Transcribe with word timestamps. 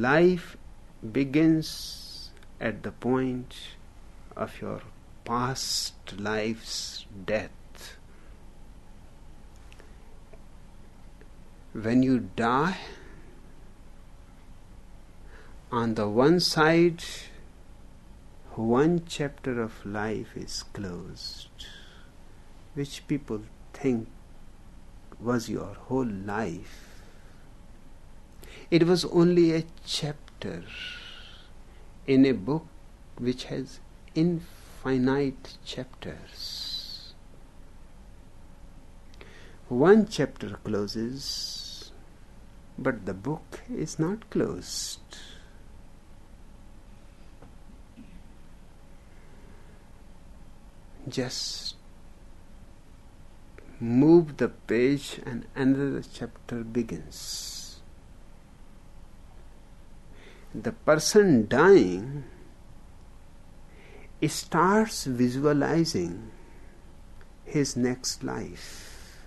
life 0.00 0.56
begins 1.12 2.30
at 2.60 2.82
the 2.84 2.92
point 2.92 3.54
of 4.36 4.60
your 4.60 4.82
past 5.24 6.18
life's 6.18 7.04
death. 7.26 7.50
When 11.72 12.02
you 12.02 12.30
die, 12.36 12.78
on 15.70 15.94
the 15.94 16.08
one 16.08 16.40
side, 16.40 17.02
one 18.54 19.02
chapter 19.06 19.60
of 19.60 19.84
life 19.84 20.36
is 20.36 20.62
closed, 20.62 21.66
which 22.74 23.06
people 23.06 23.42
think 23.72 24.08
was 25.20 25.48
your 25.48 25.74
whole 25.74 26.06
life. 26.06 26.87
It 28.70 28.86
was 28.86 29.06
only 29.06 29.54
a 29.54 29.64
chapter 29.86 30.62
in 32.06 32.26
a 32.26 32.32
book 32.32 32.66
which 33.16 33.44
has 33.44 33.80
infinite 34.14 35.56
chapters. 35.64 37.14
One 39.68 40.06
chapter 40.06 40.58
closes, 40.64 41.92
but 42.78 43.06
the 43.06 43.14
book 43.14 43.60
is 43.74 43.98
not 43.98 44.28
closed. 44.28 45.00
Just 51.08 51.76
move 53.80 54.36
the 54.36 54.48
page 54.48 55.20
and 55.24 55.46
another 55.54 56.02
chapter 56.12 56.62
begins. 56.64 57.57
The 60.60 60.72
person 60.72 61.46
dying 61.46 62.24
starts 64.26 65.04
visualizing 65.04 66.32
his 67.44 67.76
next 67.76 68.24
life. 68.24 69.24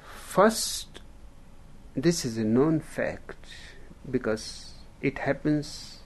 First, 0.00 1.02
this 1.94 2.24
is 2.24 2.38
a 2.38 2.44
known 2.44 2.80
fact 2.80 3.44
because 4.10 4.72
it 5.02 5.18
happens 5.18 5.98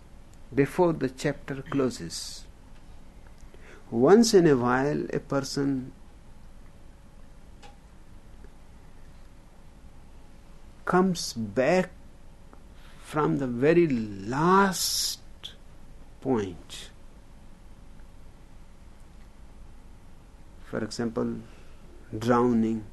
before 0.52 0.92
the 0.92 1.08
chapter 1.08 1.62
closes. 1.70 2.46
Once 3.92 4.34
in 4.34 4.48
a 4.48 4.56
while, 4.56 5.06
a 5.12 5.20
person 5.20 5.92
comes 10.84 11.32
back 11.32 11.90
from 13.02 13.38
the 13.38 13.46
very 13.46 13.86
last 13.86 15.20
point. 16.20 16.90
For 20.64 20.82
example, 20.82 21.36
drowning, 22.16 22.84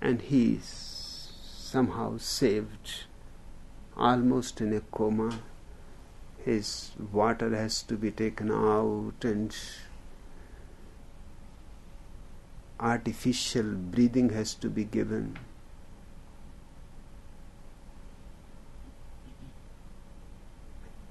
and 0.00 0.22
he 0.22 0.54
is 0.54 1.32
somehow 1.44 2.18
saved, 2.18 3.04
almost 3.96 4.60
in 4.60 4.72
a 4.72 4.80
coma. 4.80 5.40
His 6.44 6.92
water 7.12 7.54
has 7.54 7.82
to 7.84 7.96
be 7.96 8.10
taken 8.10 8.50
out, 8.50 9.24
and 9.24 9.54
artificial 12.80 13.72
breathing 13.74 14.30
has 14.30 14.54
to 14.54 14.68
be 14.68 14.84
given 14.84 15.38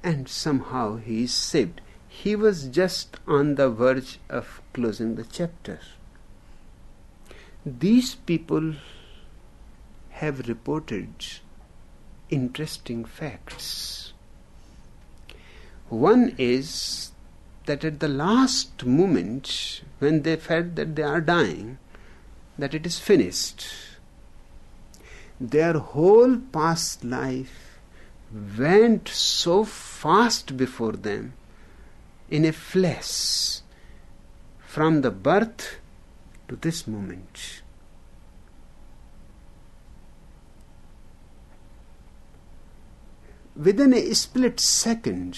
and 0.04 0.28
somehow 0.28 0.98
he 0.98 1.24
is 1.24 1.34
saved. 1.34 1.82
He 2.08 2.36
was 2.36 2.68
just 2.68 3.18
on 3.26 3.56
the 3.56 3.70
verge 3.70 4.20
of 4.30 4.62
closing 4.74 5.16
the 5.16 5.24
chapter. 5.24 5.80
These 7.66 8.16
people 8.16 8.76
have 10.12 10.48
reported 10.48 11.14
interesting 12.30 13.06
facts. 13.06 14.14
One 15.90 16.36
is 16.38 17.12
that 17.66 17.86
at 17.86 18.00
the 18.00 18.08
last 18.08 18.86
moment, 18.86 19.82
when 20.00 20.24
they 20.24 20.36
felt 20.36 20.76
that 20.76 20.96
they 20.96 21.04
are 21.04 21.22
dying, 21.22 21.78
that 22.58 22.74
it 22.74 22.86
is 22.86 23.00
finished, 23.00 23.66
their 25.40 25.74
whole 25.74 26.38
past 26.38 27.04
life 27.04 27.63
went 28.34 29.08
so 29.08 29.64
fast 29.64 30.58
before 30.58 30.94
them 30.94 31.34
in 32.30 32.46
a 32.46 32.52
flash 32.52 33.60
from 34.60 35.02
the 35.02 35.12
birth 35.12 35.78
to 36.48 36.56
this 36.56 36.88
moment. 36.88 37.62
Within 43.56 43.94
a 43.94 44.14
split 44.16 44.60
second, 44.60 45.38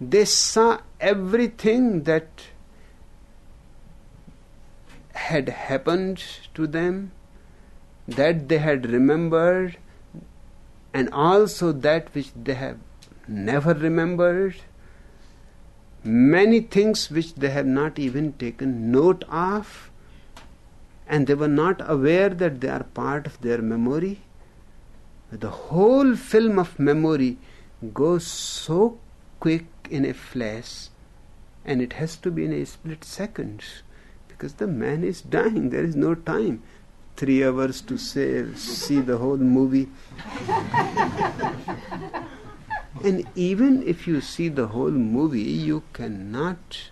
they 0.00 0.24
saw 0.24 0.80
everything 1.00 2.02
that 2.02 2.28
had 5.14 5.48
happened 5.48 6.24
to 6.54 6.66
them 6.66 7.12
that 8.08 8.48
they 8.48 8.58
had 8.58 8.90
remembered 8.90 9.76
and 10.94 11.08
also 11.12 11.72
that 11.72 12.14
which 12.14 12.32
they 12.34 12.54
have 12.54 12.78
never 13.26 13.72
remembered, 13.72 14.56
many 16.04 16.60
things 16.60 17.10
which 17.10 17.34
they 17.34 17.50
have 17.50 17.66
not 17.66 17.98
even 17.98 18.32
taken 18.34 18.90
note 18.90 19.24
of, 19.28 19.90
and 21.08 21.26
they 21.26 21.34
were 21.34 21.48
not 21.48 21.88
aware 21.88 22.28
that 22.28 22.60
they 22.60 22.68
are 22.68 22.84
part 22.84 23.26
of 23.26 23.40
their 23.40 23.62
memory. 23.62 24.20
The 25.30 25.50
whole 25.50 26.14
film 26.14 26.58
of 26.58 26.78
memory 26.78 27.38
goes 27.94 28.26
so 28.26 28.98
quick 29.40 29.64
in 29.90 30.04
a 30.04 30.12
flash, 30.12 30.88
and 31.64 31.80
it 31.80 31.94
has 31.94 32.16
to 32.18 32.30
be 32.30 32.44
in 32.44 32.52
a 32.52 32.66
split 32.66 33.04
second 33.04 33.64
because 34.28 34.54
the 34.54 34.66
man 34.66 35.04
is 35.04 35.22
dying, 35.22 35.70
there 35.70 35.84
is 35.84 35.96
no 35.96 36.14
time 36.14 36.62
three 37.22 37.44
hours 37.44 37.80
to 37.80 37.96
say, 37.96 38.52
see 38.56 38.98
the 38.98 39.16
whole 39.16 39.36
movie. 39.36 39.88
and 43.04 43.24
even 43.36 43.80
if 43.86 44.08
you 44.08 44.20
see 44.20 44.48
the 44.48 44.66
whole 44.66 44.90
movie, 44.90 45.40
you 45.40 45.84
cannot 45.92 46.90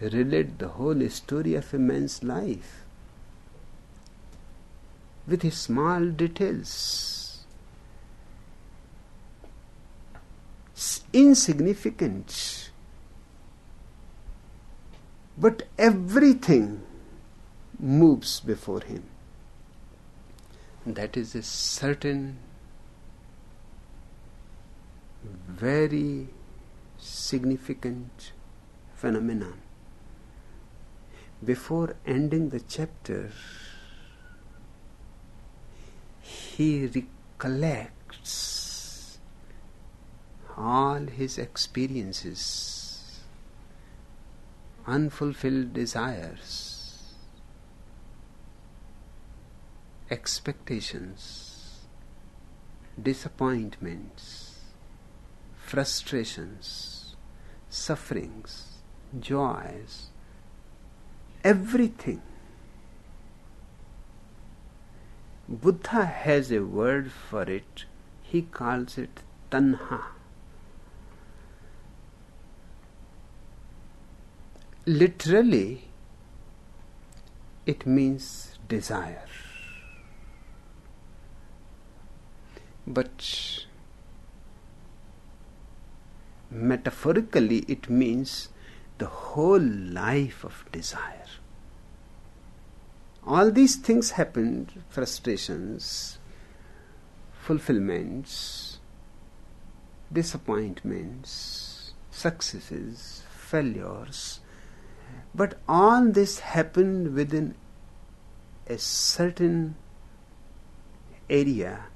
relate 0.00 0.60
the 0.60 0.68
whole 0.68 1.08
story 1.08 1.56
of 1.56 1.74
a 1.74 1.78
man's 1.78 2.22
life 2.22 2.84
with 5.26 5.42
his 5.42 5.56
small 5.56 6.06
details. 6.06 7.40
It's 10.72 11.02
insignificant. 11.12 12.70
But 15.36 15.64
everything 15.76 16.82
moves 17.80 18.38
before 18.38 18.82
him. 18.82 19.02
That 20.86 21.16
is 21.16 21.34
a 21.34 21.42
certain, 21.42 22.38
very 25.48 26.28
significant 26.96 28.30
phenomenon. 28.94 29.60
Before 31.44 31.96
ending 32.06 32.50
the 32.50 32.60
chapter, 32.60 33.32
he 36.20 36.86
recollects 36.86 39.18
all 40.56 41.00
his 41.00 41.36
experiences, 41.36 43.22
unfulfilled 44.86 45.74
desires 45.74 46.75
expectations, 50.10 51.80
disappointments, 53.00 54.58
frustrations, 55.56 57.16
sufferings, 57.68 58.78
joys, 59.18 60.08
everything. 61.44 62.22
Buddha 65.48 66.04
has 66.04 66.50
a 66.50 66.60
word 66.60 67.12
for 67.12 67.42
it, 67.42 67.84
he 68.22 68.42
calls 68.42 68.98
it 68.98 69.20
tanha. 69.50 70.02
literally, 74.86 75.88
it 77.66 77.84
means 77.84 78.56
desire. 78.68 79.26
But 82.86 83.66
metaphorically, 86.50 87.58
it 87.66 87.90
means 87.90 88.48
the 88.98 89.06
whole 89.06 89.60
life 89.60 90.44
of 90.44 90.64
desire. 90.70 91.24
All 93.26 93.50
these 93.50 93.76
things 93.76 94.12
happened 94.12 94.84
frustrations, 94.88 96.18
fulfillments, 97.32 98.78
disappointments, 100.12 101.92
successes, 102.10 103.24
failures. 103.28 104.40
But 105.34 105.58
all 105.68 106.08
this 106.08 106.38
happened 106.38 107.14
within 107.14 107.56
a 108.68 108.78
certain 108.78 109.74
area 111.28 111.86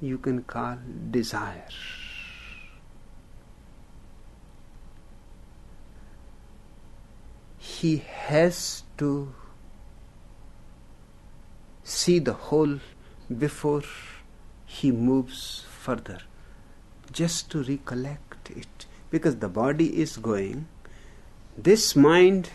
you 0.00 0.18
can 0.18 0.42
call 0.42 0.78
desire. 1.10 1.68
He 7.58 7.98
has 7.98 8.82
to 8.98 9.32
see 11.84 12.18
the 12.18 12.32
whole 12.32 12.78
before 13.38 13.82
he 14.66 14.90
moves 14.92 15.64
further, 15.68 16.18
just 17.12 17.50
to 17.50 17.62
recollect 17.62 18.50
it. 18.50 18.86
Because 19.10 19.36
the 19.36 19.48
body 19.48 20.00
is 20.00 20.16
going, 20.16 20.68
this 21.56 21.96
mind 21.96 22.50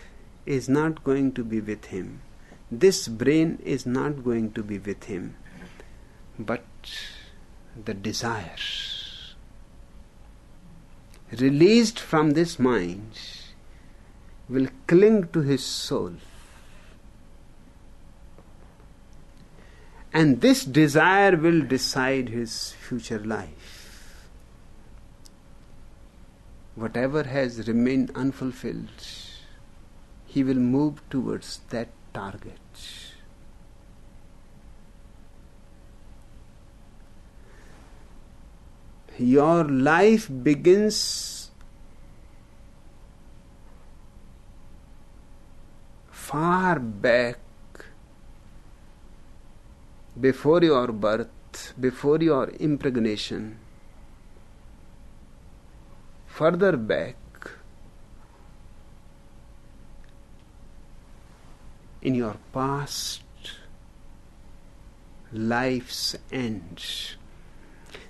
is 0.46 0.68
not 0.68 1.04
going 1.04 1.32
to 1.32 1.44
be 1.44 1.60
with 1.60 1.86
him, 1.86 2.22
this 2.70 3.08
brain 3.08 3.58
is 3.64 3.84
not 3.84 4.24
going 4.24 4.52
to 4.52 4.62
be 4.62 4.78
with 4.78 5.04
him, 5.04 5.36
but 6.38 6.64
the 7.84 7.94
desire 7.94 8.56
released 11.40 11.98
from 11.98 12.30
this 12.30 12.58
mind 12.58 13.18
will 14.48 14.68
cling 14.86 15.28
to 15.32 15.40
his 15.40 15.64
soul 15.64 16.12
And 20.16 20.40
this 20.40 20.64
desire 20.64 21.36
will 21.36 21.60
decide 21.60 22.30
his 22.30 22.72
future 22.72 23.18
life. 23.18 24.30
Whatever 26.74 27.24
has 27.24 27.68
remained 27.68 28.12
unfulfilled, 28.14 29.06
he 30.24 30.42
will 30.42 30.54
move 30.54 31.02
towards 31.10 31.60
that 31.68 31.88
target. 32.14 32.58
Your 39.18 39.64
life 39.64 40.28
begins 40.42 41.50
far 46.10 46.78
back 46.78 47.38
before 50.20 50.62
your 50.62 50.88
birth, 50.88 51.72
before 51.80 52.18
your 52.18 52.50
impregnation, 52.60 53.58
further 56.26 56.76
back 56.76 57.16
in 62.02 62.14
your 62.14 62.36
past 62.52 63.22
life's 65.32 66.16
end. 66.30 66.82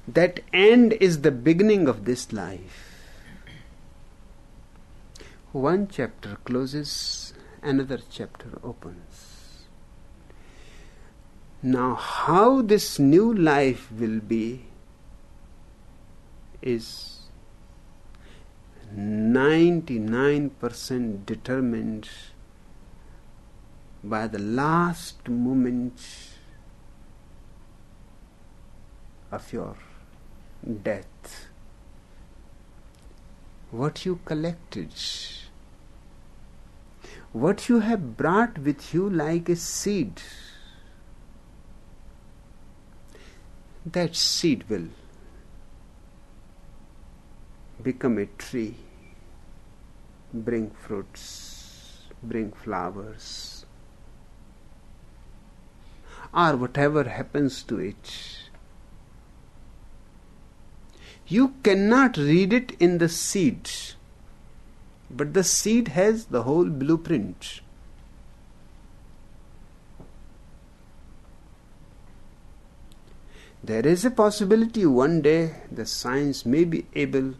That 0.08 0.40
end 0.52 0.92
is 0.94 1.20
the 1.22 1.32
beginning 1.32 1.88
of 1.88 2.04
this 2.04 2.32
life. 2.32 2.92
One 5.52 5.88
chapter 5.88 6.36
closes, 6.44 7.34
another 7.62 7.98
chapter 8.10 8.58
opens. 8.62 9.64
Now, 11.62 11.94
how 11.94 12.60
this 12.62 12.98
new 13.00 13.34
life 13.34 13.90
will 13.90 14.20
be 14.20 14.66
is 16.62 17.22
99% 18.94 21.26
determined 21.26 22.08
by 24.04 24.28
the 24.28 24.38
last 24.38 25.28
moment 25.28 26.00
of 29.32 29.52
your 29.52 29.76
death. 30.66 31.46
What 33.70 34.04
you 34.04 34.20
collected, 34.24 34.92
what 37.32 37.68
you 37.68 37.80
have 37.80 38.16
brought 38.16 38.58
with 38.58 38.94
you 38.94 39.08
like 39.08 39.48
a 39.48 39.56
seed 39.56 40.22
that 43.84 44.16
seed 44.16 44.64
will 44.68 44.88
become 47.82 48.18
a 48.18 48.26
tree, 48.26 48.76
bring 50.32 50.70
fruits, 50.70 52.08
bring 52.22 52.50
flowers, 52.50 53.64
or 56.34 56.56
whatever 56.56 57.04
happens 57.04 57.62
to 57.62 57.78
it. 57.78 58.35
You 61.28 61.54
cannot 61.64 62.16
read 62.16 62.52
it 62.52 62.72
in 62.78 62.98
the 62.98 63.08
seed, 63.08 63.68
but 65.10 65.34
the 65.34 65.42
seed 65.42 65.88
has 65.88 66.26
the 66.26 66.44
whole 66.44 66.66
blueprint. 66.66 67.60
There 73.64 73.84
is 73.84 74.04
a 74.04 74.10
possibility 74.12 74.86
one 74.86 75.22
day 75.22 75.56
the 75.72 75.86
science 75.86 76.46
may 76.46 76.62
be 76.62 76.86
able 76.94 77.34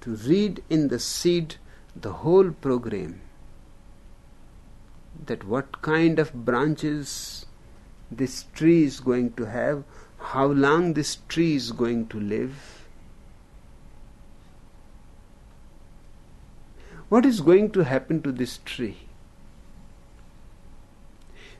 to 0.00 0.16
read 0.16 0.62
in 0.70 0.88
the 0.88 0.98
seed 0.98 1.56
the 1.94 2.12
whole 2.12 2.50
program. 2.52 3.20
That 5.26 5.44
what 5.44 5.82
kind 5.82 6.18
of 6.18 6.32
branches 6.32 7.44
this 8.10 8.46
tree 8.54 8.84
is 8.84 9.00
going 9.00 9.34
to 9.34 9.44
have, 9.44 9.84
how 10.30 10.46
long 10.46 10.94
this 10.94 11.18
tree 11.28 11.54
is 11.54 11.70
going 11.70 12.04
to 12.08 12.18
live. 12.18 12.88
What 17.08 17.24
is 17.24 17.40
going 17.40 17.70
to 17.72 17.84
happen 17.84 18.20
to 18.22 18.32
this 18.32 18.58
tree? 18.64 18.96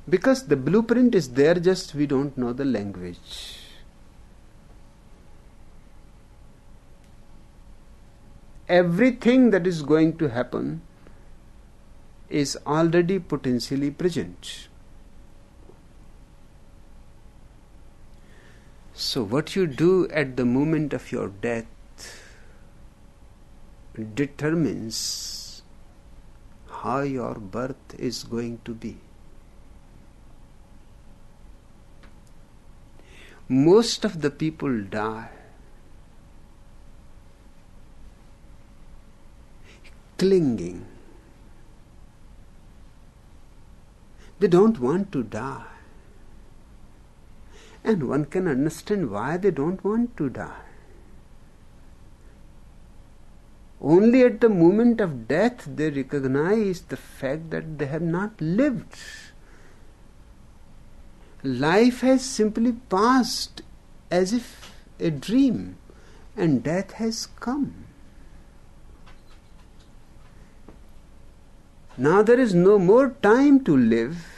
Because 0.08 0.46
the 0.46 0.56
blueprint 0.56 1.14
is 1.14 1.28
there, 1.30 1.54
just 1.54 1.94
we 1.94 2.06
don't 2.06 2.36
know 2.36 2.52
the 2.52 2.64
language. 2.64 3.60
Everything 8.68 9.50
that 9.50 9.64
is 9.64 9.82
going 9.82 10.16
to 10.18 10.28
happen 10.28 10.82
is 12.28 12.58
already 12.66 13.20
potentially 13.20 13.92
present. 13.92 14.66
So, 18.96 19.22
what 19.22 19.54
you 19.54 19.66
do 19.66 20.08
at 20.08 20.36
the 20.36 20.44
moment 20.44 20.92
of 20.92 21.12
your 21.12 21.28
death 21.28 21.66
determines 24.14 25.62
how 26.70 27.00
your 27.00 27.34
birth 27.34 27.98
is 27.98 28.22
going 28.24 28.60
to 28.64 28.74
be. 28.74 28.96
most 33.48 34.04
of 34.04 34.22
the 34.22 34.30
people 34.30 34.82
die 34.82 35.28
clinging. 40.18 40.84
They 44.38 44.48
don't 44.48 44.80
want 44.80 45.12
to 45.12 45.22
die. 45.22 45.75
And 47.86 48.08
one 48.08 48.24
can 48.24 48.48
understand 48.48 49.10
why 49.10 49.36
they 49.36 49.52
don't 49.52 49.82
want 49.84 50.16
to 50.16 50.28
die. 50.28 50.64
Only 53.80 54.22
at 54.24 54.40
the 54.40 54.48
moment 54.48 55.00
of 55.00 55.28
death 55.28 55.64
they 55.66 55.90
recognize 55.90 56.80
the 56.80 56.96
fact 56.96 57.50
that 57.50 57.78
they 57.78 57.86
have 57.86 58.02
not 58.02 58.40
lived. 58.40 58.96
Life 61.44 62.00
has 62.00 62.24
simply 62.24 62.72
passed 62.72 63.62
as 64.10 64.32
if 64.32 64.72
a 64.98 65.10
dream, 65.10 65.76
and 66.36 66.64
death 66.64 66.92
has 66.92 67.26
come. 67.38 67.84
Now 71.96 72.22
there 72.22 72.40
is 72.40 72.52
no 72.52 72.80
more 72.80 73.10
time 73.22 73.62
to 73.64 73.76
live. 73.76 74.35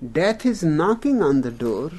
Death 0.00 0.46
is 0.46 0.62
knocking 0.62 1.22
on 1.22 1.40
the 1.40 1.50
door. 1.50 1.90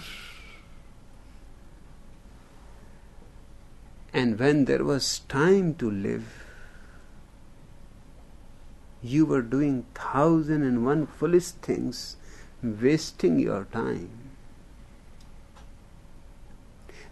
And 4.14 4.40
when 4.40 4.66
there 4.66 4.86
was 4.86 5.20
time 5.20 5.76
to 5.76 5.92
live, 5.92 6.46
you 9.04 9.26
were 9.26 9.42
doing 9.42 9.86
thousand 9.94 10.64
and 10.64 10.86
one 10.86 11.08
foolish 11.08 11.52
things, 11.52 12.16
wasting 12.64 13.40
your 13.40 13.66
time. 13.66 14.10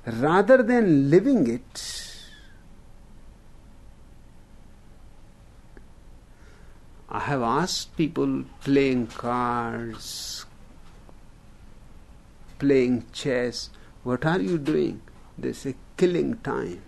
Rather 0.06 0.64
than 0.64 1.10
living 1.10 1.48
it, 1.48 2.08
I 7.10 7.20
have 7.20 7.42
asked 7.42 7.96
people 7.98 8.46
playing 8.64 9.08
cards, 9.08 10.46
playing 12.60 13.06
chess, 13.12 13.70
what 14.04 14.26
are 14.26 14.40
you 14.40 14.58
doing? 14.58 15.02
They 15.38 15.54
say, 15.54 15.76
killing 15.98 16.38
time. 16.38 16.82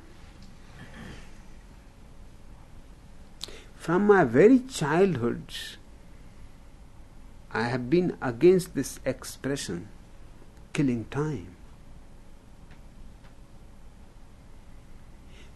From 3.75 4.07
my 4.07 4.23
very 4.23 4.59
childhood, 4.59 5.53
I 7.51 7.63
have 7.63 7.89
been 7.89 8.17
against 8.21 8.75
this 8.75 8.99
expression, 9.05 9.87
killing 10.73 11.05
time. 11.05 11.55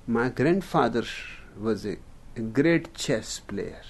My 0.08 0.30
grandfather 0.30 1.04
was 1.58 1.86
a, 1.86 1.98
a 2.36 2.42
great 2.42 2.94
chess 2.94 3.40
player. 3.40 3.84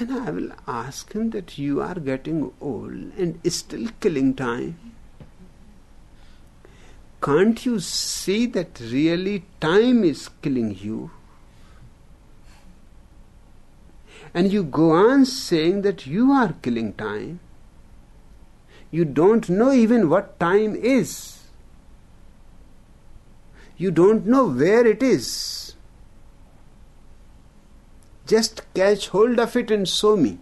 And 0.00 0.12
I 0.12 0.30
will 0.30 0.52
ask 0.66 1.12
him 1.12 1.28
that 1.30 1.58
you 1.58 1.82
are 1.82 1.96
getting 1.96 2.52
old 2.58 3.12
and 3.18 3.38
still 3.52 3.88
killing 4.00 4.32
time. 4.34 4.78
Can't 7.20 7.66
you 7.66 7.80
see 7.80 8.46
that 8.46 8.80
really 8.80 9.44
time 9.60 10.02
is 10.02 10.30
killing 10.40 10.74
you? 10.74 11.10
And 14.32 14.50
you 14.50 14.64
go 14.64 14.92
on 14.92 15.26
saying 15.26 15.82
that 15.82 16.06
you 16.06 16.32
are 16.32 16.54
killing 16.62 16.94
time. 16.94 17.40
You 18.90 19.04
don't 19.04 19.50
know 19.50 19.70
even 19.70 20.08
what 20.08 20.40
time 20.40 20.76
is. 20.76 21.42
You 23.76 23.90
don't 23.90 24.24
know 24.24 24.46
where 24.46 24.86
it 24.86 25.02
is. 25.02 25.69
Just 28.26 28.62
catch 28.74 29.08
hold 29.08 29.38
of 29.40 29.56
it 29.56 29.70
and 29.70 29.88
show 29.88 30.16
me. 30.16 30.38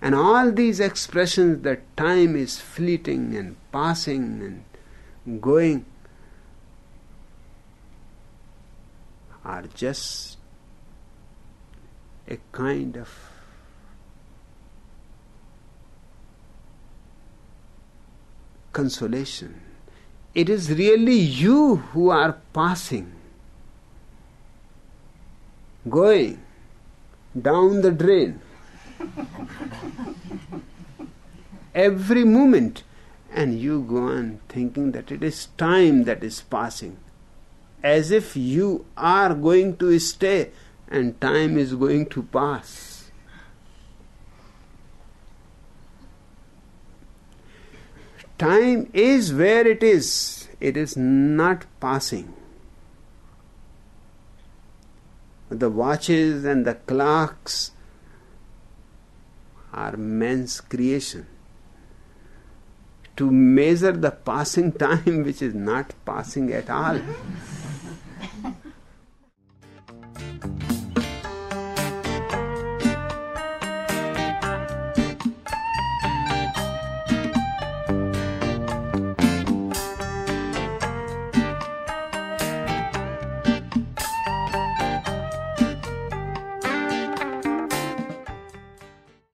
And 0.00 0.14
all 0.14 0.52
these 0.52 0.78
expressions 0.78 1.62
that 1.64 1.96
time 1.96 2.36
is 2.36 2.60
fleeting 2.60 3.34
and 3.36 3.56
passing 3.72 4.64
and 5.26 5.42
going 5.42 5.84
are 9.44 9.64
just 9.74 10.38
a 12.28 12.38
kind 12.52 12.96
of 12.96 13.08
consolation 18.72 19.67
it 20.40 20.48
is 20.48 20.70
really 20.70 21.18
you 21.18 21.76
who 21.92 22.10
are 22.10 22.34
passing, 22.56 23.06
going 25.88 26.40
down 27.48 27.80
the 27.80 27.90
drain. 27.90 28.40
Every 31.74 32.24
moment, 32.24 32.84
and 33.32 33.58
you 33.58 33.80
go 33.82 34.04
on 34.10 34.38
thinking 34.48 34.92
that 34.92 35.10
it 35.10 35.24
is 35.24 35.46
time 35.56 36.04
that 36.04 36.22
is 36.22 36.40
passing, 36.42 36.98
as 37.82 38.12
if 38.12 38.36
you 38.36 38.86
are 38.96 39.34
going 39.34 39.76
to 39.78 39.98
stay 39.98 40.50
and 40.86 41.20
time 41.20 41.58
is 41.58 41.74
going 41.74 42.06
to 42.10 42.22
pass. 42.22 42.87
Time 48.38 48.88
is 48.92 49.34
where 49.34 49.66
it 49.66 49.82
is, 49.82 50.48
it 50.60 50.76
is 50.76 50.96
not 50.96 51.66
passing. 51.80 52.32
The 55.48 55.70
watches 55.70 56.44
and 56.44 56.64
the 56.64 56.74
clocks 56.74 57.72
are 59.72 59.96
man's 59.96 60.60
creation 60.60 61.26
to 63.16 63.30
measure 63.30 63.92
the 63.92 64.12
passing 64.12 64.72
time 64.86 65.24
which 65.24 65.42
is 65.42 65.54
not 65.54 65.92
passing 66.04 66.52
at 66.52 66.70
all. 66.70 67.00